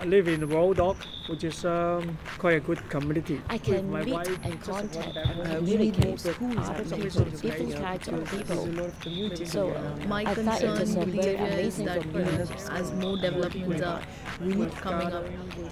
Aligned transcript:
I 0.00 0.04
live 0.04 0.28
in 0.28 0.48
Royal 0.48 0.96
which 1.28 1.44
is 1.44 1.62
um, 1.66 2.16
quite 2.38 2.54
a 2.54 2.60
good 2.60 2.88
community. 2.88 3.38
I 3.50 3.58
can 3.58 3.92
meet 3.92 4.08
wife, 4.08 4.38
and 4.42 4.58
contact 4.62 5.14
and 5.14 5.58
communicate 5.58 6.24
with 6.24 6.56
other 6.56 6.84
different 6.84 7.72
types 7.76 8.08
of 8.08 8.24
people. 8.30 9.46
So 9.46 9.68
my 10.08 10.24
concern 10.24 10.78
with 11.00 11.12
the 11.12 11.38
area 11.38 11.58
is 11.58 11.76
that 11.76 11.98
uh, 11.98 12.72
as 12.72 12.92
more 12.92 13.18
developments 13.18 13.82
are 13.82 14.00
coming 14.40 15.12
up, 15.12 15.24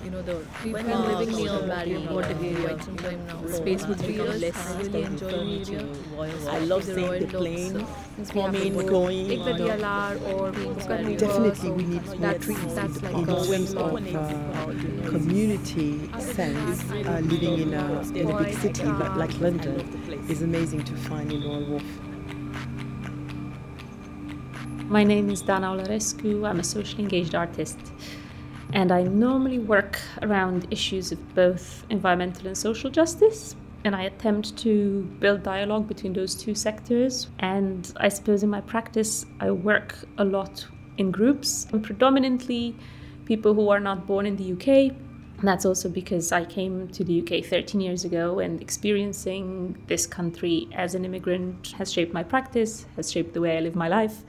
you 0.04 0.10
know, 0.10 0.20
the 0.20 0.44
people 0.62 0.82
living 0.82 1.34
near 1.34 1.58
Barry 1.66 1.96
Water 2.06 2.36
area 2.42 2.82
some 2.82 2.96
time 2.98 3.26
now. 3.26 3.46
Space 3.46 3.86
would 3.86 3.98
become 4.06 4.38
less. 4.38 4.56
I 4.56 4.82
really 4.82 5.02
enjoy 5.04 5.30
the 5.30 5.72
area. 5.72 6.50
I 6.50 6.58
love 6.60 6.84
seeing 6.84 7.18
the 7.18 7.26
plane 7.26 7.86
swarming, 8.24 8.86
going. 8.86 9.28
Take 9.28 9.44
the 9.44 9.52
DLR 9.52 10.20
or 10.34 10.52
Definitely, 11.16 11.70
we 11.70 11.82
need 11.84 12.20
more 12.20 12.34
trees 12.34 12.58
in 12.58 13.26
terms 13.26 13.74
of 13.74 14.14
uh, 14.14 15.08
community 15.08 16.10
sense. 16.18 16.82
Uh, 16.90 17.20
living 17.24 17.58
in 17.60 17.74
a, 17.74 18.00
in 18.14 18.30
a 18.30 18.42
big 18.42 18.54
city 18.58 18.84
like, 18.84 19.16
like 19.16 19.40
London 19.40 19.80
is 20.28 20.42
amazing 20.42 20.84
to 20.84 20.94
find 20.94 21.32
in 21.32 21.42
Royal 21.42 21.64
Wharf. 21.64 21.84
My 24.90 25.04
name 25.04 25.30
is 25.30 25.42
Dana 25.42 25.68
Olărescu. 25.68 26.46
I'm 26.46 26.60
a 26.60 26.64
socially 26.64 27.02
engaged 27.02 27.34
artist. 27.34 27.78
And 28.72 28.92
I 28.92 29.02
normally 29.02 29.58
work 29.58 29.98
around 30.22 30.66
issues 30.70 31.10
of 31.12 31.34
both 31.34 31.86
environmental 31.90 32.46
and 32.46 32.56
social 32.56 32.90
justice. 32.90 33.56
And 33.84 33.94
I 33.94 34.02
attempt 34.02 34.56
to 34.58 35.02
build 35.20 35.42
dialogue 35.42 35.88
between 35.88 36.12
those 36.12 36.34
two 36.34 36.54
sectors. 36.54 37.28
And 37.38 37.90
I 37.96 38.08
suppose 38.08 38.42
in 38.42 38.50
my 38.50 38.60
practice, 38.60 39.24
I 39.40 39.50
work 39.50 39.94
a 40.18 40.24
lot 40.24 40.66
in 40.98 41.10
groups, 41.10 41.66
predominantly 41.82 42.76
people 43.24 43.54
who 43.54 43.68
are 43.70 43.80
not 43.80 44.06
born 44.06 44.26
in 44.26 44.36
the 44.36 44.52
UK. 44.52 44.94
And 45.38 45.46
that's 45.46 45.64
also 45.64 45.88
because 45.88 46.32
I 46.32 46.44
came 46.44 46.88
to 46.88 47.04
the 47.04 47.20
UK 47.22 47.44
13 47.44 47.80
years 47.80 48.04
ago, 48.04 48.40
and 48.40 48.60
experiencing 48.60 49.80
this 49.86 50.04
country 50.04 50.68
as 50.74 50.96
an 50.96 51.04
immigrant 51.04 51.68
has 51.78 51.92
shaped 51.92 52.12
my 52.12 52.24
practice, 52.24 52.86
has 52.96 53.12
shaped 53.12 53.34
the 53.34 53.40
way 53.40 53.56
I 53.56 53.60
live 53.60 53.76
my 53.76 53.86
life. 53.86 54.24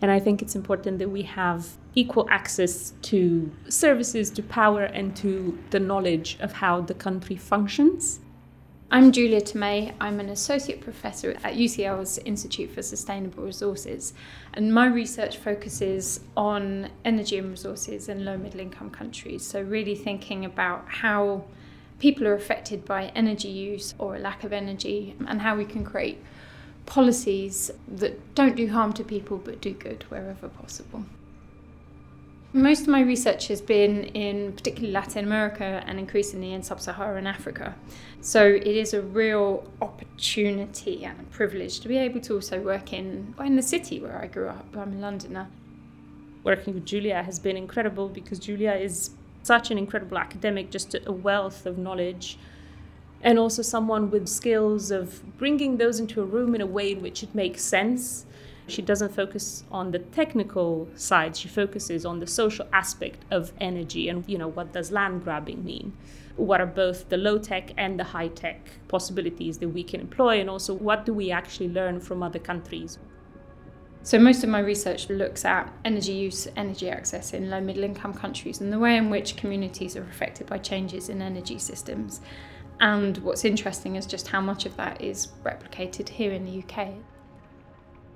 And 0.00 0.10
I 0.10 0.20
think 0.20 0.42
it's 0.42 0.54
important 0.54 1.00
that 1.00 1.10
we 1.10 1.22
have 1.22 1.66
equal 1.96 2.28
access 2.30 2.92
to 3.00 3.50
services, 3.68 4.30
to 4.30 4.42
power, 4.42 4.84
and 4.84 5.16
to 5.16 5.58
the 5.70 5.80
knowledge 5.80 6.36
of 6.40 6.52
how 6.52 6.82
the 6.82 6.94
country 6.94 7.36
functions. 7.36 8.20
I'm 8.90 9.10
Julia 9.10 9.40
Tomei. 9.40 9.94
I'm 9.98 10.20
an 10.20 10.28
associate 10.28 10.82
professor 10.82 11.30
at 11.42 11.54
UCL's 11.54 12.18
Institute 12.18 12.70
for 12.70 12.82
Sustainable 12.82 13.42
Resources, 13.42 14.12
and 14.52 14.72
my 14.72 14.86
research 14.86 15.38
focuses 15.38 16.20
on 16.36 16.90
energy 17.04 17.38
and 17.38 17.50
resources 17.50 18.10
in 18.10 18.26
low 18.26 18.36
middle 18.36 18.60
income 18.60 18.90
countries. 18.90 19.44
So, 19.44 19.62
really 19.62 19.96
thinking 19.96 20.44
about 20.44 20.84
how 20.86 21.44
people 21.98 22.28
are 22.28 22.34
affected 22.34 22.84
by 22.84 23.06
energy 23.16 23.48
use 23.48 23.94
or 23.98 24.16
a 24.16 24.18
lack 24.18 24.44
of 24.44 24.52
energy, 24.52 25.16
and 25.26 25.40
how 25.40 25.56
we 25.56 25.64
can 25.64 25.82
create 25.82 26.22
policies 26.84 27.70
that 27.88 28.34
don't 28.34 28.54
do 28.54 28.68
harm 28.68 28.92
to 28.92 29.02
people 29.02 29.38
but 29.38 29.62
do 29.62 29.72
good 29.72 30.04
wherever 30.10 30.46
possible. 30.46 31.06
Most 32.56 32.84
of 32.84 32.88
my 32.88 33.02
research 33.02 33.48
has 33.48 33.60
been 33.60 34.04
in 34.04 34.54
particularly 34.54 34.90
Latin 34.90 35.26
America 35.26 35.84
and 35.86 35.98
increasingly 35.98 36.54
in 36.54 36.62
sub 36.62 36.80
Saharan 36.80 37.26
Africa. 37.26 37.74
So 38.22 38.46
it 38.46 38.66
is 38.66 38.94
a 38.94 39.02
real 39.02 39.70
opportunity 39.82 41.04
and 41.04 41.20
a 41.20 41.24
privilege 41.24 41.80
to 41.80 41.88
be 41.88 41.98
able 41.98 42.20
to 42.22 42.36
also 42.36 42.58
work 42.58 42.94
in, 42.94 43.34
in 43.44 43.56
the 43.56 43.62
city 43.62 44.00
where 44.00 44.18
I 44.18 44.26
grew 44.26 44.48
up. 44.48 44.74
I'm 44.74 44.94
a 44.94 44.96
Londoner. 44.96 45.48
Working 46.44 46.72
with 46.72 46.86
Julia 46.86 47.22
has 47.22 47.38
been 47.38 47.58
incredible 47.58 48.08
because 48.08 48.38
Julia 48.38 48.72
is 48.72 49.10
such 49.42 49.70
an 49.70 49.76
incredible 49.76 50.16
academic, 50.16 50.70
just 50.70 50.96
a 51.04 51.12
wealth 51.12 51.66
of 51.66 51.76
knowledge 51.76 52.38
and 53.20 53.38
also 53.38 53.60
someone 53.60 54.10
with 54.10 54.28
skills 54.28 54.90
of 54.90 55.20
bringing 55.36 55.76
those 55.76 56.00
into 56.00 56.22
a 56.22 56.24
room 56.24 56.54
in 56.54 56.62
a 56.62 56.66
way 56.66 56.92
in 56.92 57.02
which 57.02 57.22
it 57.22 57.34
makes 57.34 57.62
sense. 57.62 58.24
She 58.68 58.82
doesn't 58.82 59.14
focus 59.14 59.64
on 59.70 59.92
the 59.92 60.00
technical 60.00 60.88
side, 60.96 61.36
she 61.36 61.48
focuses 61.48 62.04
on 62.04 62.18
the 62.18 62.26
social 62.26 62.66
aspect 62.72 63.24
of 63.30 63.52
energy 63.60 64.08
and, 64.08 64.28
you 64.28 64.38
know, 64.38 64.48
what 64.48 64.72
does 64.72 64.90
land 64.90 65.22
grabbing 65.22 65.64
mean? 65.64 65.92
What 66.36 66.60
are 66.60 66.66
both 66.66 67.08
the 67.08 67.16
low 67.16 67.38
tech 67.38 67.72
and 67.76 67.98
the 67.98 68.04
high 68.04 68.28
tech 68.28 68.68
possibilities 68.88 69.58
that 69.58 69.68
we 69.68 69.84
can 69.84 70.00
employ? 70.00 70.40
And 70.40 70.50
also, 70.50 70.74
what 70.74 71.06
do 71.06 71.14
we 71.14 71.30
actually 71.30 71.68
learn 71.68 72.00
from 72.00 72.22
other 72.22 72.40
countries? 72.40 72.98
So, 74.02 74.18
most 74.18 74.44
of 74.44 74.50
my 74.50 74.60
research 74.60 75.08
looks 75.08 75.44
at 75.44 75.72
energy 75.84 76.12
use, 76.12 76.46
energy 76.56 76.90
access 76.90 77.32
in 77.32 77.50
low 77.50 77.60
middle 77.60 77.82
income 77.82 78.14
countries, 78.14 78.60
and 78.60 78.72
the 78.72 78.78
way 78.78 78.96
in 78.96 79.10
which 79.10 79.36
communities 79.36 79.96
are 79.96 80.04
affected 80.04 80.46
by 80.46 80.58
changes 80.58 81.08
in 81.08 81.22
energy 81.22 81.58
systems. 81.58 82.20
And 82.80 83.16
what's 83.18 83.44
interesting 83.44 83.96
is 83.96 84.06
just 84.06 84.28
how 84.28 84.40
much 84.40 84.66
of 84.66 84.76
that 84.76 85.00
is 85.00 85.28
replicated 85.42 86.08
here 86.08 86.32
in 86.32 86.44
the 86.44 86.62
UK. 86.62 86.90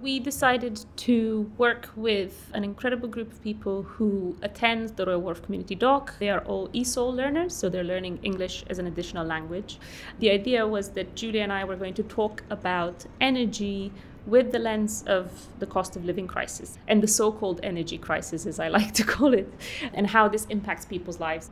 We 0.02 0.18
decided 0.18 0.82
to 0.96 1.52
work 1.58 1.90
with 1.94 2.50
an 2.54 2.64
incredible 2.64 3.06
group 3.06 3.30
of 3.32 3.42
people 3.42 3.82
who 3.82 4.34
attend 4.40 4.96
the 4.96 5.04
Royal 5.04 5.20
Wharf 5.20 5.42
Community 5.42 5.74
Dock. 5.74 6.18
They 6.18 6.30
are 6.30 6.40
all 6.40 6.68
ESOL 6.68 7.14
learners, 7.14 7.54
so 7.54 7.68
they're 7.68 7.84
learning 7.84 8.18
English 8.22 8.64
as 8.70 8.78
an 8.78 8.86
additional 8.86 9.26
language. 9.26 9.78
The 10.18 10.30
idea 10.30 10.66
was 10.66 10.88
that 10.90 11.16
Julia 11.16 11.42
and 11.42 11.52
I 11.52 11.64
were 11.64 11.76
going 11.76 11.92
to 11.94 12.02
talk 12.02 12.42
about 12.48 13.04
energy 13.20 13.92
with 14.26 14.52
the 14.52 14.58
lens 14.58 15.04
of 15.06 15.48
the 15.58 15.66
cost 15.66 15.96
of 15.96 16.04
living 16.06 16.26
crisis 16.26 16.78
and 16.88 17.02
the 17.02 17.08
so 17.08 17.30
called 17.30 17.60
energy 17.62 17.98
crisis, 17.98 18.46
as 18.46 18.58
I 18.58 18.68
like 18.68 18.94
to 18.94 19.04
call 19.04 19.34
it, 19.34 19.52
and 19.92 20.06
how 20.06 20.28
this 20.28 20.46
impacts 20.46 20.86
people's 20.86 21.20
lives. 21.20 21.50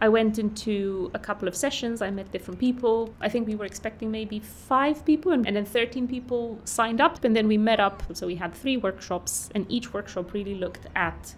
I 0.00 0.08
went 0.08 0.38
into 0.38 1.10
a 1.12 1.18
couple 1.18 1.48
of 1.48 1.56
sessions. 1.56 2.00
I 2.02 2.10
met 2.10 2.30
different 2.30 2.60
people. 2.60 3.12
I 3.20 3.28
think 3.28 3.48
we 3.48 3.56
were 3.56 3.64
expecting 3.64 4.10
maybe 4.10 4.38
five 4.38 5.04
people, 5.04 5.32
and, 5.32 5.44
then 5.44 5.64
13 5.64 6.06
people 6.06 6.58
signed 6.64 7.00
up. 7.00 7.24
And 7.24 7.34
then 7.34 7.48
we 7.48 7.58
met 7.58 7.80
up. 7.80 8.02
So 8.12 8.26
we 8.26 8.36
had 8.36 8.54
three 8.54 8.76
workshops, 8.76 9.50
and 9.54 9.66
each 9.68 9.92
workshop 9.92 10.32
really 10.32 10.54
looked 10.54 10.86
at 10.94 11.34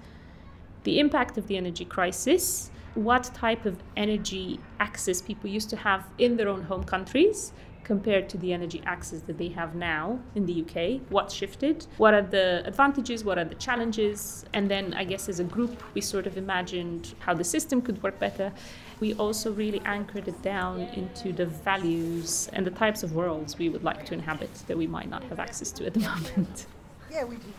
the 0.85 0.99
impact 0.99 1.39
of 1.39 1.47
the 1.47 1.57
energy 1.57 1.85
crisis, 1.85 2.71
what 2.95 3.25
type 3.35 3.67
of 3.67 3.77
energy 3.97 4.59
access 4.79 5.23
people 5.23 5.49
used 5.49 5.71
to 5.71 5.77
have 5.77 6.07
in 6.19 6.37
their 6.37 6.49
own 6.49 6.63
home 6.63 6.85
countries, 6.85 7.53
compared 7.85 8.29
to 8.29 8.39
the 8.39 8.53
energy 8.53 8.83
access 8.87 9.23
that 9.23 9.39
they 9.39 9.49
have 9.49 9.75
now 9.75 10.19
in 10.35 10.47
the 10.47 10.65
UK? 10.65 11.01
What 11.11 11.31
shifted? 11.31 11.87
What 11.97 12.15
are 12.15 12.23
the 12.23 12.63
advantages? 12.67 13.25
What 13.25 13.39
are 13.39 13.45
the 13.45 13.55
challenges? 13.57 14.45
And 14.53 14.71
then, 14.71 14.95
I 14.95 15.05
guess, 15.05 15.29
as 15.29 15.41
a 15.41 15.45
group, 15.45 15.83
we 15.95 16.01
sort 16.01 16.27
of 16.27 16.37
imagined 16.37 17.15
how 17.21 17.35
the 17.35 17.45
system 17.45 17.83
could 17.83 18.03
work 18.03 18.19
better. 18.19 18.53
We 19.01 19.15
also 19.15 19.53
really 19.53 19.81
anchored 19.85 20.29
it 20.29 20.41
down 20.43 20.81
into 20.81 21.33
the 21.33 21.47
values 21.47 22.49
and 22.53 22.67
the 22.67 22.71
types 22.71 23.03
of 23.03 23.15
worlds 23.15 23.59
we 23.59 23.69
would 23.69 23.83
like 23.83 24.05
to 24.07 24.15
inhabit 24.15 24.53
that 24.69 24.77
we 24.77 24.87
might 24.87 25.09
not 25.09 25.25
have 25.25 25.41
access 25.41 25.73
to 25.73 25.87
at 25.87 25.95
the 25.95 26.01
moment. 26.13 26.67
Yeah, 27.11 27.25
we 27.25 27.37
do. 27.37 27.53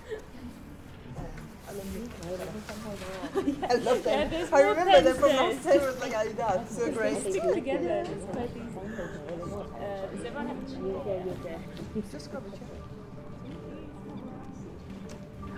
I 3.69 3.75
love 3.75 4.03
them. 4.03 4.31
Yeah, 4.31 4.47
I 4.51 4.61
remember 4.61 5.01
them 5.01 5.15
from 5.15 5.29
last 5.29 5.63
time. 5.63 5.73
It 5.73 5.81
was 5.81 5.99
like, 5.99 6.13
oh, 6.15 6.29
that's 6.35 6.77
so 6.77 6.91
great. 6.91 7.21
Stick 7.21 7.43
together. 7.53 8.05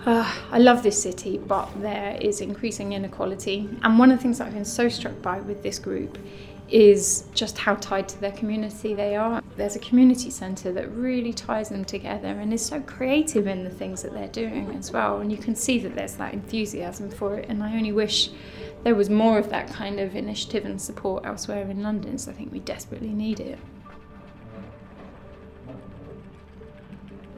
Uh, 0.06 0.30
I 0.50 0.58
love 0.58 0.82
this 0.82 1.02
city, 1.02 1.38
but 1.38 1.66
there 1.80 2.18
is 2.20 2.42
increasing 2.42 2.92
inequality. 2.92 3.70
And 3.82 3.98
one 3.98 4.10
of 4.10 4.18
the 4.18 4.22
things 4.22 4.38
that 4.38 4.48
I've 4.48 4.54
been 4.54 4.64
so 4.64 4.88
struck 4.88 5.20
by 5.22 5.40
with 5.40 5.62
this 5.62 5.78
group 5.78 6.18
is 6.68 7.24
just 7.34 7.56
how 7.56 7.74
tied 7.76 8.08
to 8.08 8.20
their 8.20 8.32
community 8.32 8.94
they 8.94 9.16
are. 9.16 9.42
There's 9.56 9.76
a 9.76 9.78
community 9.78 10.30
centre 10.30 10.72
that 10.72 10.90
really 10.90 11.32
ties 11.32 11.68
them 11.70 11.84
together 11.84 12.28
and 12.28 12.52
is 12.52 12.64
so 12.64 12.80
creative 12.80 13.46
in 13.46 13.64
the 13.64 13.70
things 13.70 14.02
that 14.02 14.12
they're 14.12 14.28
doing 14.28 14.74
as 14.76 14.92
well. 14.92 15.20
And 15.20 15.30
you 15.30 15.38
can 15.38 15.54
see 15.54 15.78
that 15.78 15.94
there's 15.94 16.14
that 16.16 16.34
enthusiasm 16.34 17.10
for 17.10 17.36
it. 17.38 17.48
And 17.48 17.62
I 17.62 17.74
only 17.74 17.92
wish 17.92 18.30
there 18.82 18.94
was 18.94 19.08
more 19.08 19.38
of 19.38 19.48
that 19.50 19.68
kind 19.68 20.00
of 20.00 20.14
initiative 20.14 20.66
and 20.66 20.80
support 20.80 21.24
elsewhere 21.24 21.68
in 21.70 21.82
London, 21.82 22.18
so 22.18 22.30
I 22.30 22.34
think 22.34 22.52
we 22.52 22.60
desperately 22.60 23.08
need 23.08 23.40
it. 23.40 23.58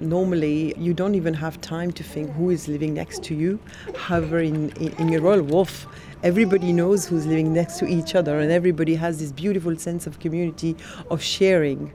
Normally 0.01 0.75
you 0.77 0.93
don't 0.93 1.15
even 1.15 1.35
have 1.35 1.61
time 1.61 1.93
to 1.93 2.03
think 2.03 2.31
who 2.33 2.51
is 2.51 2.69
living 2.69 2.95
next 2.95 3.23
to 3.25 3.35
you. 3.35 3.59
However, 3.97 4.39
in, 4.39 4.71
in, 4.77 4.93
in 4.95 5.09
your 5.09 5.23
Royal 5.23 5.43
Wharf, 5.43 5.87
everybody 6.23 6.73
knows 6.73 7.07
who's 7.07 7.27
living 7.27 7.53
next 7.53 7.79
to 7.79 7.87
each 7.87 8.15
other 8.15 8.39
and 8.41 8.51
everybody 8.51 8.95
has 8.95 9.19
this 9.19 9.33
beautiful 9.33 9.77
sense 9.77 10.07
of 10.07 10.19
community, 10.19 10.77
of 11.11 11.23
sharing. 11.23 11.93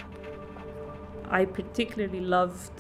I 1.30 1.46
particularly 1.46 2.20
loved 2.20 2.72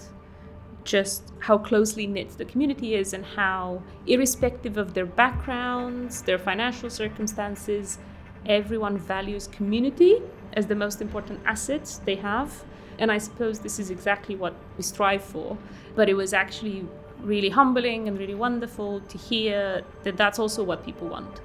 just 0.83 1.31
how 1.39 1.57
closely 1.57 2.07
knit 2.07 2.37
the 2.37 2.45
community 2.45 2.95
is 2.95 3.13
and 3.13 3.23
how, 3.23 3.83
irrespective 4.07 4.77
of 4.77 4.93
their 4.93 5.05
backgrounds, 5.05 6.21
their 6.23 6.39
financial 6.39 6.89
circumstances, 6.89 7.99
everyone 8.45 8.97
values 8.97 9.47
community 9.47 10.21
as 10.53 10.65
the 10.65 10.75
most 10.75 11.01
important 11.01 11.39
asset 11.45 11.99
they 12.05 12.15
have 12.15 12.63
and 13.01 13.11
I 13.11 13.17
suppose 13.17 13.59
this 13.59 13.79
is 13.79 13.89
exactly 13.89 14.35
what 14.35 14.53
we 14.77 14.83
strive 14.83 15.23
for. 15.23 15.57
But 15.95 16.07
it 16.07 16.13
was 16.13 16.33
actually 16.33 16.85
really 17.19 17.49
humbling 17.49 18.07
and 18.07 18.17
really 18.17 18.35
wonderful 18.35 19.01
to 19.01 19.17
hear 19.17 19.83
that 20.03 20.17
that's 20.17 20.37
also 20.37 20.63
what 20.63 20.85
people 20.85 21.07
want. 21.07 21.41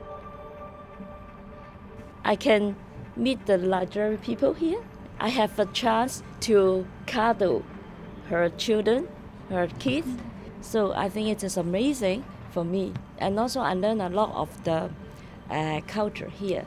I 2.25 2.37
can 2.37 2.77
meet 3.17 3.47
the 3.47 3.57
Nigerian 3.57 4.19
people 4.19 4.53
here. 4.53 4.83
I 5.19 5.31
have 5.31 5.59
a 5.59 5.65
chance 5.67 6.23
to 6.41 6.87
cuddle 7.07 7.65
her 8.29 8.51
children, 8.51 9.09
her 9.49 9.69
kids. 9.79 10.09
So 10.61 10.93
I 10.93 11.09
think 11.09 11.29
it 11.29 11.43
is 11.43 11.57
amazing 11.57 12.25
for 12.51 12.65
me. 12.65 12.93
And 13.17 13.41
also, 13.41 13.61
I 13.61 13.73
learn 13.73 14.03
a 14.03 14.11
lot 14.11 14.31
of 14.35 14.65
the 14.65 14.91
uh, 15.49 15.81
culture 15.87 16.29
here. 16.29 16.67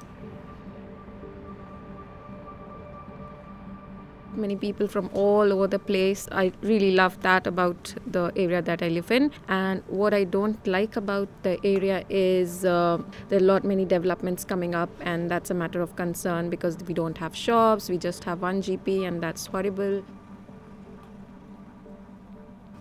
Many 4.40 4.56
people 4.56 4.88
from 4.88 5.10
all 5.14 5.54
over 5.54 5.68
the 5.68 5.80
place. 5.80 6.28
I 6.32 6.52
really 6.62 6.92
love 6.92 7.22
that 7.22 7.46
about 7.46 7.94
the 8.08 8.32
area 8.36 8.62
that 8.62 8.82
I 8.82 8.88
live 8.88 9.12
in. 9.12 9.32
And 9.48 9.84
what 9.88 10.14
I 10.14 10.24
don't 10.24 10.66
like 10.66 10.96
about 10.96 11.28
the 11.44 11.60
area 11.64 12.04
is 12.10 12.66
uh, 12.66 12.98
there 13.28 13.40
are 13.40 13.44
a 13.44 13.46
lot 13.46 13.64
many 13.64 13.86
developments 13.86 14.46
coming 14.46 14.74
up, 14.76 14.90
and 15.02 15.30
that's 15.30 15.52
a 15.52 15.54
matter 15.54 15.82
of 15.82 15.96
concern 15.96 16.50
because 16.50 16.78
we 16.88 16.94
don't 16.94 17.18
have 17.18 17.36
shops. 17.36 17.90
We 17.90 17.98
just 17.98 18.24
have 18.24 18.42
one 18.42 18.62
GP, 18.62 19.08
and 19.08 19.22
that's 19.22 19.48
horrible. 19.48 20.04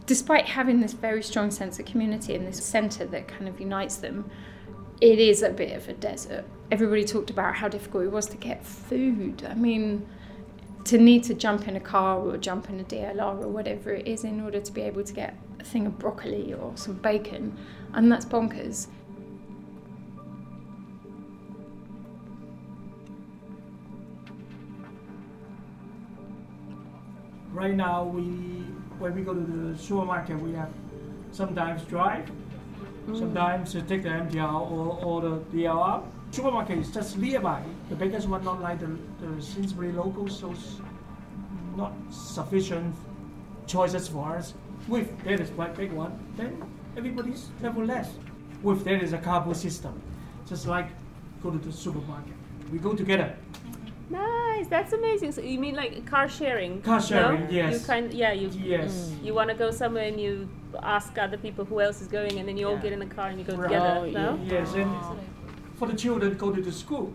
Despite 0.06 0.46
having 0.46 0.80
this 0.80 0.94
very 0.94 1.22
strong 1.22 1.50
sense 1.50 1.78
of 1.78 1.84
community 1.84 2.34
and 2.34 2.46
this 2.46 2.64
centre 2.64 3.04
that 3.04 3.28
kind 3.28 3.46
of 3.46 3.60
unites 3.60 3.96
them, 3.96 4.30
it 5.00 5.18
is 5.18 5.42
a 5.42 5.50
bit 5.50 5.76
of 5.76 5.88
a 5.88 5.92
desert. 5.92 6.44
Everybody 6.70 7.04
talked 7.04 7.30
about 7.30 7.56
how 7.56 7.68
difficult 7.68 8.04
it 8.04 8.12
was 8.12 8.26
to 8.26 8.36
get 8.36 8.64
food. 8.64 9.46
I 9.48 9.54
mean, 9.54 10.06
to 10.84 10.98
need 10.98 11.24
to 11.24 11.34
jump 11.34 11.68
in 11.68 11.76
a 11.76 11.80
car 11.80 12.18
or 12.18 12.36
jump 12.36 12.70
in 12.70 12.80
a 12.80 12.84
DLR 12.84 13.42
or 13.42 13.48
whatever 13.48 13.92
it 13.92 14.06
is 14.06 14.24
in 14.24 14.40
order 14.40 14.60
to 14.60 14.72
be 14.72 14.80
able 14.82 15.04
to 15.04 15.12
get 15.12 15.36
a 15.60 15.64
thing 15.64 15.86
of 15.86 15.98
broccoli 15.98 16.54
or 16.54 16.76
some 16.76 16.94
bacon, 16.94 17.56
and 17.94 18.10
that's 18.10 18.24
bonkers. 18.24 18.88
Right 27.52 27.74
now, 27.74 28.04
we 28.04 28.22
when 28.98 29.14
we 29.14 29.22
go 29.22 29.34
to 29.34 29.40
the 29.40 29.78
supermarket, 29.78 30.40
we 30.40 30.52
have 30.52 30.70
sometimes 31.30 31.82
drive, 31.84 32.30
mm. 33.12 33.18
sometimes 33.18 33.74
you 33.74 33.82
take 33.82 34.02
the 34.02 34.10
MTR 34.10 34.70
or, 34.70 34.98
or 35.02 35.20
the 35.20 35.36
DLR 35.52 36.02
supermarket 36.30 36.78
is 36.78 36.90
just 36.90 37.16
nearby. 37.16 37.62
The 37.88 37.96
biggest 37.96 38.28
one, 38.28 38.44
not 38.44 38.60
like 38.60 38.80
the, 38.80 38.98
the 39.20 39.42
Sainsbury 39.42 39.92
local, 39.92 40.28
so 40.28 40.54
not 41.76 41.92
sufficient 42.10 42.94
choices 43.66 44.08
for 44.08 44.36
us. 44.36 44.54
With 44.86 45.08
there 45.24 45.40
is 45.40 45.50
quite 45.50 45.74
big 45.74 45.92
one, 45.92 46.18
then 46.36 46.62
everybody's 46.96 47.48
travel 47.60 47.84
less. 47.84 48.10
With 48.62 48.84
there 48.84 49.02
is 49.02 49.12
a 49.12 49.18
carpool 49.18 49.54
system, 49.54 50.00
just 50.48 50.66
like 50.66 50.88
go 51.42 51.50
to 51.50 51.58
the 51.58 51.72
supermarket. 51.72 52.34
We 52.72 52.78
go 52.78 52.94
together. 52.94 53.36
Nice, 54.10 54.66
that's 54.68 54.92
amazing. 54.92 55.32
So 55.32 55.42
you 55.42 55.58
mean 55.58 55.74
like 55.74 56.06
car 56.06 56.28
sharing? 56.28 56.80
Car 56.82 57.00
sharing, 57.00 57.44
no? 57.44 57.50
yes. 57.50 57.80
You 57.80 57.86
kind, 57.86 58.12
yeah, 58.12 58.32
you. 58.32 58.48
Yes. 58.48 59.10
Mm. 59.10 59.24
You 59.24 59.34
want 59.34 59.50
to 59.50 59.54
go 59.54 59.70
somewhere 59.70 60.04
and 60.04 60.20
you 60.20 60.48
ask 60.82 61.16
other 61.18 61.36
people 61.36 61.64
who 61.64 61.80
else 61.80 62.00
is 62.00 62.08
going, 62.08 62.38
and 62.38 62.48
then 62.48 62.56
you 62.56 62.68
all 62.68 62.78
get 62.78 62.92
in 62.92 63.00
the 63.00 63.06
car 63.06 63.28
and 63.28 63.38
you 63.38 63.44
go 63.44 63.56
right. 63.56 63.64
together. 63.64 63.94
Oh, 63.98 64.06
no? 64.06 64.40
Yes, 64.44 64.72
and 64.74 64.90
for 65.76 65.88
the 65.88 65.96
children 65.96 66.36
go 66.36 66.52
to 66.52 66.60
the 66.60 66.72
school. 66.72 67.12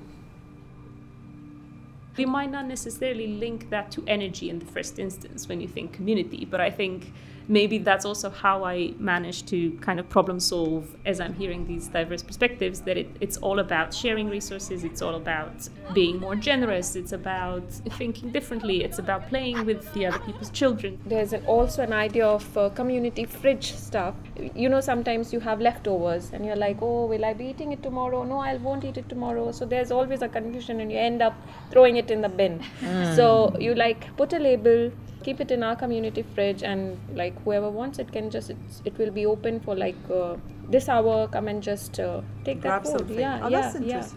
We 2.15 2.25
might 2.25 2.51
not 2.51 2.67
necessarily 2.67 3.27
link 3.27 3.71
that 3.71 3.89
to 3.91 4.03
energy 4.05 4.49
in 4.51 4.59
the 4.59 4.65
first 4.65 4.99
instance 4.99 5.49
when 5.49 5.59
you 5.61 5.67
think 5.67 5.93
community, 5.93 6.45
but 6.45 6.61
I 6.61 6.69
think 6.69 7.11
maybe 7.47 7.77
that's 7.77 8.05
also 8.05 8.29
how 8.29 8.63
I 8.63 8.93
manage 8.97 9.45
to 9.47 9.71
kind 9.81 9.99
of 9.99 10.09
problem 10.09 10.39
solve 10.39 10.95
as 11.05 11.19
I'm 11.19 11.33
hearing 11.33 11.67
these 11.67 11.87
diverse 11.87 12.23
perspectives 12.23 12.81
that 12.81 12.97
it, 12.97 13.09
it's 13.19 13.37
all 13.37 13.59
about 13.59 13.93
sharing 13.93 14.29
resources, 14.29 14.83
it's 14.83 15.01
all 15.01 15.15
about 15.15 15.67
being 15.93 16.19
more 16.19 16.35
generous, 16.35 16.95
it's 16.95 17.11
about 17.11 17.69
thinking 17.97 18.31
differently, 18.31 18.83
it's 18.83 18.99
about 18.99 19.27
playing 19.29 19.65
with 19.65 19.91
the 19.93 20.05
other 20.05 20.19
people's 20.19 20.49
children. 20.49 20.99
There's 21.05 21.33
an, 21.33 21.45
also 21.45 21.83
an 21.83 21.93
idea 21.93 22.25
of 22.25 22.57
uh, 22.57 22.69
community 22.69 23.25
fridge 23.25 23.73
stuff. 23.73 24.15
You 24.55 24.69
know, 24.69 24.81
sometimes 24.81 25.33
you 25.33 25.39
have 25.41 25.61
leftovers 25.61 26.31
and 26.33 26.45
you're 26.45 26.55
like, 26.55 26.77
oh, 26.81 27.05
will 27.05 27.25
I 27.25 27.33
be 27.33 27.45
eating 27.47 27.71
it 27.71 27.83
tomorrow? 27.83 28.23
No, 28.23 28.39
I 28.39 28.55
won't 28.55 28.83
eat 28.85 28.97
it 28.97 29.09
tomorrow. 29.09 29.51
So 29.51 29.65
there's 29.65 29.91
always 29.91 30.21
a 30.21 30.29
confusion 30.29 30.79
and 30.79 30.91
you 30.91 30.97
end 30.97 31.21
up 31.21 31.35
throwing 31.71 31.97
it 31.97 32.09
in 32.11 32.21
the 32.21 32.29
bin. 32.29 32.63
Mm. 32.81 33.15
So 33.15 33.55
you 33.59 33.75
like 33.75 34.15
put 34.17 34.33
a 34.33 34.39
label 34.39 34.91
keep 35.23 35.41
it 35.45 35.51
in 35.51 35.63
our 35.63 35.75
community 35.75 36.23
fridge 36.35 36.63
and 36.63 37.17
like 37.21 37.41
whoever 37.43 37.69
wants 37.69 37.99
it 37.99 38.11
can 38.11 38.29
just 38.29 38.51
it 38.85 38.97
will 38.97 39.11
be 39.11 39.25
open 39.25 39.59
for 39.59 39.75
like 39.75 40.11
uh, 40.11 40.35
this 40.69 40.89
hour 40.89 41.27
come 41.27 41.47
and 41.47 41.63
just 41.63 41.99
uh, 41.99 42.21
take 42.43 42.61
Grab 42.61 42.83
that 42.83 42.91
food 42.91 42.99
something. 42.99 43.19
yeah 43.19 43.39
oh, 43.43 43.49
yeah 43.49 43.73
yeah 43.81 44.07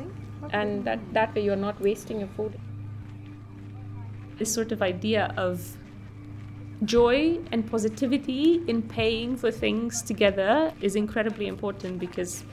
okay. 0.44 0.58
and 0.60 0.84
that 0.84 1.00
that 1.12 1.34
way 1.34 1.44
you're 1.44 1.62
not 1.64 1.80
wasting 1.80 2.20
your 2.20 2.32
food 2.36 2.58
this 4.38 4.52
sort 4.52 4.72
of 4.72 4.82
idea 4.82 5.32
of 5.36 5.76
joy 6.84 7.38
and 7.52 7.70
positivity 7.70 8.62
in 8.66 8.82
paying 8.82 9.36
for 9.36 9.50
things 9.50 10.02
together 10.02 10.72
is 10.80 10.94
incredibly 10.94 11.46
important 11.46 11.98
because 11.98 12.44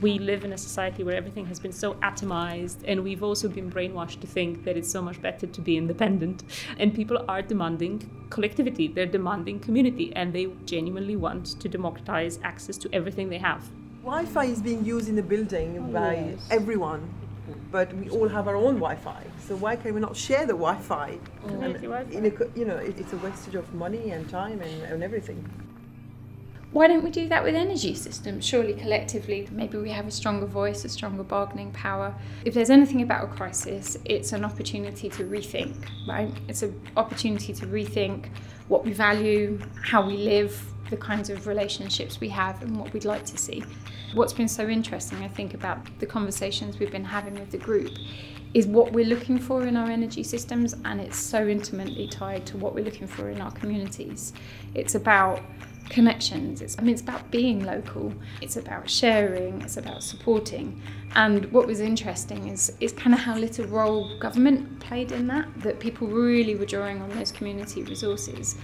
we 0.00 0.18
live 0.18 0.44
in 0.44 0.52
a 0.52 0.58
society 0.58 1.04
where 1.04 1.14
everything 1.14 1.46
has 1.46 1.60
been 1.60 1.72
so 1.72 1.94
atomized, 1.94 2.78
and 2.86 3.02
we've 3.04 3.22
also 3.22 3.48
been 3.48 3.70
brainwashed 3.70 4.20
to 4.20 4.26
think 4.26 4.64
that 4.64 4.76
it's 4.76 4.90
so 4.90 5.00
much 5.00 5.20
better 5.22 5.46
to 5.46 5.60
be 5.60 5.76
independent. 5.76 6.42
And 6.78 6.94
people 6.94 7.24
are 7.28 7.42
demanding 7.42 8.10
collectivity, 8.30 8.88
they're 8.88 9.06
demanding 9.06 9.60
community, 9.60 10.12
and 10.14 10.32
they 10.32 10.46
genuinely 10.64 11.16
want 11.16 11.60
to 11.60 11.68
democratize 11.68 12.38
access 12.42 12.76
to 12.78 12.88
everything 12.92 13.28
they 13.28 13.38
have. 13.38 13.68
Wi 14.02 14.24
Fi 14.26 14.44
is 14.44 14.60
being 14.60 14.84
used 14.84 15.08
in 15.08 15.16
the 15.16 15.22
building 15.22 15.78
oh, 15.78 15.92
by 15.92 16.14
yes. 16.14 16.48
everyone, 16.50 17.08
but 17.70 17.92
we 17.94 18.10
all 18.10 18.28
have 18.28 18.48
our 18.48 18.56
own 18.56 18.74
Wi 18.74 18.96
Fi. 18.96 19.22
So 19.46 19.56
why 19.56 19.76
can 19.76 19.94
we 19.94 20.00
not 20.00 20.16
share 20.16 20.44
the 20.44 20.52
Wi 20.52 20.76
Fi? 20.76 21.18
Mm. 21.46 22.56
You 22.56 22.64
know, 22.64 22.76
it's 22.76 23.12
a 23.12 23.16
wastage 23.18 23.54
of 23.54 23.72
money 23.74 24.10
and 24.10 24.28
time 24.28 24.60
and, 24.60 24.82
and 24.82 25.02
everything 25.02 25.42
why 26.74 26.88
don't 26.88 27.04
we 27.04 27.10
do 27.10 27.28
that 27.28 27.44
with 27.44 27.54
energy 27.54 27.94
systems? 27.94 28.44
Surely 28.44 28.74
collectively, 28.74 29.48
maybe 29.52 29.78
we 29.78 29.90
have 29.90 30.08
a 30.08 30.10
stronger 30.10 30.44
voice, 30.44 30.84
a 30.84 30.88
stronger 30.88 31.22
bargaining 31.22 31.70
power. 31.70 32.12
If 32.44 32.52
there's 32.52 32.68
anything 32.68 33.00
about 33.02 33.22
a 33.22 33.28
crisis, 33.28 33.96
it's 34.04 34.32
an 34.32 34.44
opportunity 34.44 35.08
to 35.10 35.22
rethink, 35.22 35.86
right? 36.08 36.32
It's 36.48 36.64
an 36.64 36.78
opportunity 36.96 37.52
to 37.52 37.66
rethink 37.68 38.26
what 38.66 38.84
we 38.84 38.92
value, 38.92 39.60
how 39.84 40.04
we 40.04 40.16
live, 40.16 40.60
the 40.90 40.96
kinds 40.96 41.30
of 41.30 41.46
relationships 41.46 42.20
we 42.20 42.28
have, 42.30 42.60
and 42.60 42.76
what 42.76 42.92
we'd 42.92 43.04
like 43.04 43.24
to 43.26 43.38
see. 43.38 43.62
What's 44.14 44.32
been 44.32 44.48
so 44.48 44.66
interesting, 44.66 45.18
I 45.22 45.28
think, 45.28 45.54
about 45.54 45.86
the 46.00 46.06
conversations 46.06 46.80
we've 46.80 46.90
been 46.90 47.04
having 47.04 47.34
with 47.34 47.52
the 47.52 47.58
group 47.58 47.92
is 48.52 48.66
what 48.66 48.92
we're 48.92 49.06
looking 49.06 49.38
for 49.38 49.64
in 49.64 49.76
our 49.76 49.90
energy 49.90 50.24
systems, 50.24 50.74
and 50.84 51.00
it's 51.00 51.18
so 51.18 51.46
intimately 51.46 52.08
tied 52.08 52.44
to 52.46 52.56
what 52.56 52.74
we're 52.74 52.84
looking 52.84 53.06
for 53.06 53.30
in 53.30 53.40
our 53.40 53.52
communities. 53.52 54.32
It's 54.74 54.96
about 54.96 55.40
connections. 55.88 56.60
It's, 56.60 56.78
I 56.78 56.82
mean, 56.82 56.92
it's 56.92 57.02
about 57.02 57.30
being 57.30 57.64
local. 57.64 58.12
It's 58.40 58.56
about 58.56 58.88
sharing. 58.88 59.62
It's 59.62 59.76
about 59.76 60.02
supporting. 60.02 60.80
And 61.14 61.50
what 61.52 61.66
was 61.66 61.80
interesting 61.80 62.48
is 62.48 62.72
is 62.80 62.92
kind 62.92 63.14
of 63.14 63.20
how 63.20 63.36
little 63.36 63.66
role 63.66 64.18
government 64.18 64.80
played 64.80 65.12
in 65.12 65.26
that. 65.28 65.46
That 65.62 65.80
people 65.80 66.08
really 66.08 66.56
were 66.56 66.66
drawing 66.66 67.00
on 67.02 67.10
those 67.10 67.32
community 67.32 67.82
resources. 67.82 68.56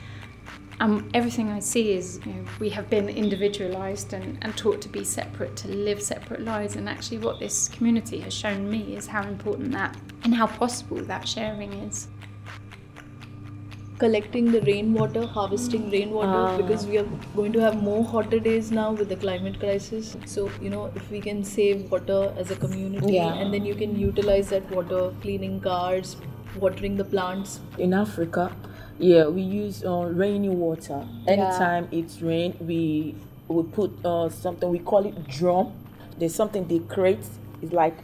And 0.81 1.15
everything 1.15 1.51
I 1.51 1.59
see 1.59 1.93
is 1.93 2.21
you 2.25 2.33
know, 2.33 2.45
we 2.59 2.71
have 2.71 2.89
been 2.89 3.11
individualised 3.11 4.15
and, 4.15 4.39
and 4.41 4.57
taught 4.57 4.81
to 4.81 4.89
be 4.89 5.05
separate, 5.05 5.55
to 5.57 5.69
live 5.69 6.03
separate 6.03 6.41
lives. 6.41 6.77
And 6.77 6.89
actually, 6.89 7.19
what 7.19 7.39
this 7.39 7.69
community 7.69 8.19
has 8.21 8.33
shown 8.33 8.69
me 8.69 8.97
is 8.97 9.07
how 9.07 9.23
important 9.23 9.73
that 9.73 9.97
and 10.25 10.35
how 10.35 10.47
possible 10.47 10.97
that 11.05 11.29
sharing 11.29 11.73
is 11.75 12.09
collecting 14.01 14.51
the 14.51 14.61
rainwater, 14.63 15.27
harvesting 15.27 15.91
rainwater 15.91 16.43
uh. 16.43 16.57
because 16.57 16.87
we 16.87 16.99
are 16.99 17.07
going 17.37 17.53
to 17.53 17.61
have 17.61 17.83
more 17.83 18.03
hotter 18.03 18.41
days 18.41 18.71
now 18.73 18.91
with 18.93 19.11
the 19.11 19.17
climate 19.17 19.61
crisis. 19.61 20.17
So, 20.25 20.51
you 20.61 20.71
know, 20.71 20.87
if 20.97 21.11
we 21.11 21.21
can 21.21 21.45
save 21.45 21.91
water 21.91 22.33
as 22.39 22.51
a 22.51 22.57
community 22.57 23.15
yeah. 23.15 23.35
and 23.35 23.53
then 23.53 23.67
you 23.67 23.75
can 23.75 23.99
utilize 23.99 24.49
that 24.49 24.71
water, 24.71 25.13
cleaning 25.21 25.61
cars, 25.61 26.17
watering 26.57 26.97
the 26.97 27.05
plants. 27.05 27.61
In 27.79 27.93
Africa, 27.93 28.51
yeah, 28.99 29.27
we 29.29 29.43
use 29.43 29.85
uh, 29.85 30.05
rainy 30.23 30.49
water. 30.49 31.07
Anytime 31.29 31.89
yeah. 31.91 31.99
it's 32.01 32.23
rain, 32.23 32.57
we 32.61 33.15
we 33.49 33.63
put 33.65 34.05
uh, 34.05 34.29
something 34.29 34.71
we 34.71 34.79
call 34.79 35.07
it 35.07 35.27
drum. 35.29 35.73
There's 36.19 36.35
something 36.35 36.67
they 36.69 36.81
create. 36.81 37.19
It's 37.63 37.73
like 37.73 37.97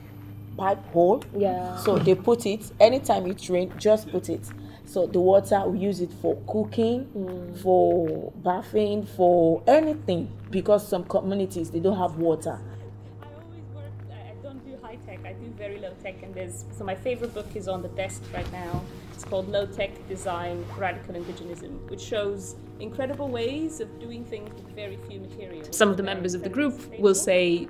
pipe 0.56 0.84
hole. 0.92 1.22
Yeah. 1.36 1.76
So 1.78 1.98
they 1.98 2.14
put 2.14 2.46
it 2.46 2.70
anytime 2.80 3.26
it 3.26 3.48
rain, 3.48 3.72
just 3.78 4.10
put 4.10 4.28
it. 4.28 4.40
So 4.84 5.06
the 5.06 5.20
water 5.20 5.60
we 5.66 5.80
use 5.80 6.00
it 6.00 6.12
for 6.22 6.36
cooking, 6.46 7.06
mm. 7.16 7.58
for 7.60 8.32
bathing, 8.42 9.04
for 9.04 9.62
anything 9.66 10.30
because 10.50 10.86
some 10.86 11.04
communities 11.04 11.70
they 11.70 11.80
don't 11.80 11.98
have 11.98 12.16
water. 12.16 12.60
I 13.20 13.26
always 13.26 13.64
work. 13.74 13.84
I 14.10 14.32
don't 14.42 14.64
do 14.64 14.78
high 14.80 14.96
tech. 15.04 15.26
I 15.26 15.32
do 15.32 15.46
very 15.58 15.78
low 15.78 15.92
tech, 16.02 16.22
and 16.22 16.32
there's 16.32 16.64
so 16.78 16.84
my 16.84 16.94
favorite 16.94 17.34
book 17.34 17.48
is 17.56 17.66
on 17.66 17.82
the 17.82 17.88
desk 17.88 18.22
right 18.32 18.50
now. 18.52 18.82
It's 19.12 19.24
called 19.24 19.48
Low 19.48 19.66
Tech 19.66 19.90
Design 20.08 20.64
Radical 20.78 21.14
Indigenism, 21.14 21.90
which 21.90 22.00
shows 22.00 22.54
incredible 22.78 23.28
ways 23.28 23.80
of 23.80 23.98
doing 23.98 24.24
things 24.24 24.50
with 24.54 24.72
very 24.74 24.98
few 25.08 25.18
materials. 25.20 25.76
Some 25.76 25.88
of 25.88 25.96
the 25.96 26.02
members 26.02 26.34
of 26.34 26.42
the 26.42 26.48
group 26.50 26.80
will 27.00 27.14
say 27.14 27.66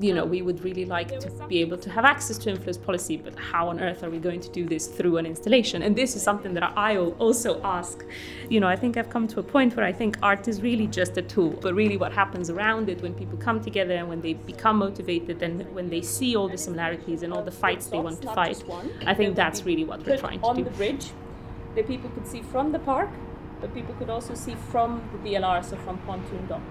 you 0.00 0.14
know, 0.14 0.24
we 0.24 0.42
would 0.42 0.62
really 0.62 0.84
like 0.84 1.18
to 1.18 1.30
be 1.48 1.60
able 1.60 1.76
to 1.78 1.90
have 1.90 2.04
access 2.04 2.38
to 2.38 2.50
influence 2.50 2.76
policy, 2.76 3.16
but 3.16 3.36
how 3.36 3.68
on 3.68 3.80
earth 3.80 4.04
are 4.04 4.10
we 4.10 4.18
going 4.18 4.40
to 4.40 4.48
do 4.50 4.64
this 4.64 4.86
through 4.86 5.16
an 5.16 5.26
installation? 5.26 5.82
And 5.82 5.96
this 5.96 6.14
is 6.14 6.22
something 6.22 6.54
that 6.54 6.62
I 6.76 6.96
also 6.96 7.60
ask. 7.62 8.04
You 8.48 8.60
know, 8.60 8.68
I 8.68 8.76
think 8.76 8.96
I've 8.96 9.10
come 9.10 9.26
to 9.28 9.40
a 9.40 9.42
point 9.42 9.74
where 9.76 9.84
I 9.84 9.92
think 9.92 10.16
art 10.22 10.46
is 10.46 10.62
really 10.62 10.86
just 10.86 11.16
a 11.16 11.22
tool, 11.22 11.50
but 11.60 11.74
really 11.74 11.96
what 11.96 12.12
happens 12.12 12.48
around 12.48 12.88
it 12.88 13.02
when 13.02 13.12
people 13.14 13.38
come 13.38 13.60
together 13.60 13.94
and 13.94 14.08
when 14.08 14.20
they 14.20 14.34
become 14.34 14.78
motivated 14.78 15.42
and 15.42 15.66
when 15.74 15.90
they 15.90 16.02
see 16.02 16.36
all 16.36 16.48
the 16.48 16.58
similarities 16.58 17.24
and 17.24 17.32
all 17.32 17.42
the 17.42 17.50
fights 17.50 17.86
they 17.86 17.98
want 17.98 18.22
to 18.22 18.32
fight, 18.34 18.62
I 19.04 19.14
think 19.14 19.34
that's 19.34 19.64
really 19.64 19.84
what 19.84 20.06
we're 20.06 20.18
trying 20.18 20.38
to 20.38 20.44
do. 20.44 20.48
on 20.48 20.64
the 20.64 20.70
bridge 20.70 21.10
that 21.74 21.86
people 21.88 22.10
could 22.10 22.26
see 22.26 22.42
from 22.42 22.70
the 22.70 22.78
park, 22.78 23.10
but 23.60 23.74
people 23.74 23.94
could 23.94 24.10
also 24.10 24.34
see 24.34 24.54
from 24.70 25.02
the 25.12 25.30
DLR, 25.30 25.64
so 25.64 25.76
from 25.76 25.98
Pontoon 25.98 26.46
Dock. 26.46 26.62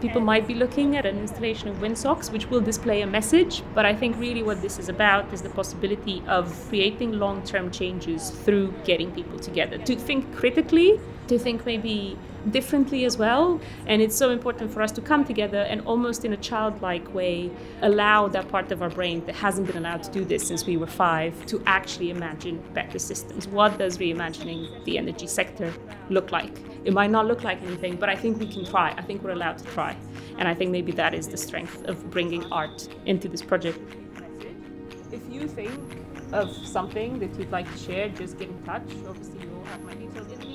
People 0.00 0.20
might 0.20 0.46
be 0.46 0.54
looking 0.54 0.96
at 0.96 1.04
an 1.06 1.18
installation 1.18 1.68
of 1.68 1.80
windsocks, 1.80 2.30
which 2.30 2.48
will 2.50 2.60
display 2.60 3.02
a 3.02 3.06
message, 3.06 3.62
but 3.74 3.84
I 3.84 3.94
think 3.94 4.16
really 4.16 4.42
what 4.42 4.62
this 4.62 4.78
is 4.78 4.88
about 4.88 5.32
is 5.32 5.42
the 5.42 5.50
possibility 5.50 6.22
of 6.28 6.54
creating 6.68 7.12
long 7.12 7.42
term 7.42 7.70
changes 7.70 8.30
through 8.30 8.72
getting 8.84 9.10
people 9.10 9.38
together. 9.38 9.78
To 9.78 9.96
think 9.96 10.32
critically, 10.34 11.00
to 11.26 11.38
think 11.38 11.66
maybe 11.66 12.16
differently 12.50 13.04
as 13.04 13.16
well. 13.16 13.60
And 13.86 14.02
it's 14.02 14.16
so 14.16 14.30
important 14.30 14.72
for 14.72 14.82
us 14.82 14.92
to 14.92 15.00
come 15.00 15.24
together 15.24 15.62
and 15.62 15.80
almost 15.82 16.24
in 16.24 16.32
a 16.32 16.36
childlike 16.36 17.12
way 17.14 17.50
allow 17.82 18.28
that 18.28 18.48
part 18.48 18.72
of 18.72 18.82
our 18.82 18.90
brain 18.90 19.24
that 19.26 19.34
hasn't 19.34 19.66
been 19.66 19.76
allowed 19.76 20.02
to 20.04 20.10
do 20.10 20.24
this 20.24 20.46
since 20.46 20.66
we 20.66 20.76
were 20.76 20.86
five 20.86 21.46
to 21.46 21.62
actually 21.66 22.10
imagine 22.10 22.62
better 22.74 22.98
systems. 22.98 23.48
What 23.48 23.78
does 23.78 23.98
reimagining 23.98 24.84
the 24.84 24.98
energy 24.98 25.26
sector 25.26 25.72
look 26.10 26.32
like? 26.32 26.58
It 26.84 26.92
might 26.92 27.10
not 27.10 27.26
look 27.26 27.44
like 27.44 27.62
anything, 27.62 27.96
but 27.96 28.08
I 28.08 28.16
think 28.16 28.38
we 28.38 28.46
can 28.46 28.64
try. 28.64 28.94
I 28.96 29.02
think 29.02 29.22
we're 29.22 29.32
allowed 29.32 29.58
to 29.58 29.64
try. 29.64 29.96
And 30.38 30.48
I 30.48 30.54
think 30.54 30.70
maybe 30.70 30.92
that 30.92 31.14
is 31.14 31.28
the 31.28 31.36
strength 31.36 31.84
of 31.84 32.10
bringing 32.10 32.44
art 32.52 32.88
into 33.06 33.28
this 33.28 33.42
project. 33.42 33.78
If 35.10 35.22
you 35.30 35.48
think 35.48 35.80
of 36.32 36.54
something 36.66 37.18
that 37.18 37.34
you'd 37.38 37.50
like 37.50 37.70
to 37.72 37.78
share, 37.78 38.08
just 38.10 38.38
get 38.38 38.48
in 38.48 38.62
touch. 38.62 38.82
Obviously, 39.06 39.40
you 39.40 39.54
all 39.56 39.64
have 39.64 39.82
my 39.82 39.94
details. 39.94 40.47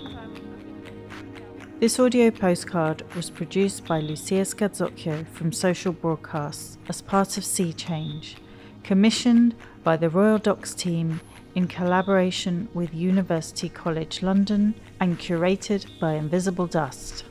This 1.79 1.99
audio 1.99 2.31
postcard 2.31 3.03
was 3.15 3.29
produced 3.29 3.85
by 3.85 3.99
Lucia 3.99 4.45
Scazzocchio 4.45 5.27
from 5.27 5.51
Social 5.51 5.91
Broadcasts 5.91 6.77
as 6.87 7.01
part 7.01 7.37
of 7.37 7.43
Sea 7.43 7.73
Change, 7.73 8.37
commissioned 8.83 9.55
by 9.83 9.97
the 9.97 10.09
Royal 10.09 10.37
Docks 10.37 10.73
team 10.73 11.19
in 11.55 11.67
collaboration 11.67 12.69
with 12.73 12.93
University 12.93 13.67
College 13.67 14.21
London 14.21 14.73
and 15.01 15.19
curated 15.19 15.85
by 15.99 16.13
Invisible 16.13 16.67
Dust. 16.67 17.25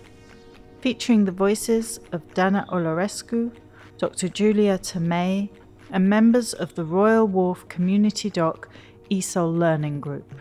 Featuring 0.81 1.25
the 1.25 1.33
voices 1.33 2.01
of 2.11 2.35
Dana 2.35 2.67
Olărescu, 2.69 3.53
Dr. 3.97 4.29
Julia 4.29 4.77
Tomei, 4.79 5.49
and 5.91 6.11
members 6.11 6.53
of 6.53 6.75
the 6.75 6.85
Royal 6.85 7.27
Wharf 7.27 7.69
Community 7.69 8.29
Dock 8.29 8.69
ESOL 9.11 9.57
Learning 9.57 10.01
Group. 10.01 10.35